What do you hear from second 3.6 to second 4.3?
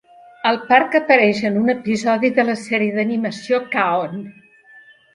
"K-On!"